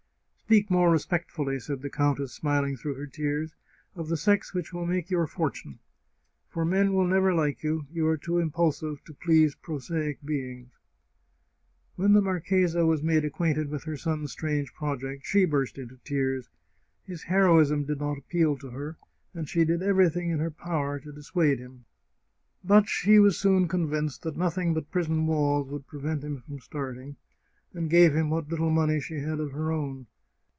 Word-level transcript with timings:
"Speak 0.51 0.69
more 0.69 0.91
respectfully," 0.91 1.61
said 1.61 1.81
the 1.81 1.89
countess, 1.89 2.33
smiling 2.33 2.75
through 2.75 2.95
her 2.95 3.07
tears," 3.07 3.55
of 3.95 4.09
the 4.09 4.17
sex 4.17 4.53
which 4.53 4.73
will 4.73 4.85
make 4.85 5.09
your 5.09 5.25
for 5.25 5.49
tune. 5.49 5.79
For 6.49 6.65
men 6.65 6.91
will 6.91 7.07
never 7.07 7.33
like 7.33 7.63
you— 7.63 7.87
you 7.89 8.05
are 8.07 8.17
too 8.17 8.37
impulsive 8.37 9.01
to 9.05 9.13
please 9.13 9.55
prosaic 9.55 10.21
beings!" 10.25 10.73
When 11.95 12.11
the 12.11 12.21
marchesa 12.21 12.85
was 12.85 13.01
made 13.01 13.23
acquainted 13.23 13.69
with 13.69 13.85
her 13.85 13.95
son's 13.95 14.33
strange 14.33 14.73
project 14.73 15.25
she 15.25 15.45
burst 15.45 15.77
into 15.77 15.95
tears. 16.03 16.49
His 17.05 17.23
heroism 17.23 17.85
did 17.85 18.01
not 18.01 18.17
appeal 18.17 18.57
to 18.57 18.71
her, 18.71 18.97
and 19.33 19.47
she 19.47 19.63
did 19.63 19.81
everything 19.81 20.31
in 20.31 20.39
her 20.39 20.51
power 20.51 20.99
to 20.99 21.13
dis 21.13 21.31
suade 21.31 21.59
him. 21.59 21.85
But 22.61 22.89
she 22.89 23.19
was 23.19 23.39
soon 23.39 23.69
convinced 23.69 24.23
that 24.23 24.35
nothing 24.35 24.73
but 24.73 24.91
prison 24.91 25.27
walls 25.27 25.69
would 25.69 25.87
prevent 25.87 26.25
him 26.25 26.41
from 26.41 26.59
starting, 26.59 27.15
and 27.73 27.89
gave 27.89 28.13
him 28.13 28.25
3g 28.25 28.27
The 28.27 28.27
Chartreuse 28.27 28.27
of 28.27 28.29
Parma 28.29 28.35
what 28.35 28.49
little 28.49 28.69
money 28.69 28.99
she 28.99 29.19
had 29.19 29.39
of 29.39 29.53
her 29.53 29.71
own. 29.71 30.07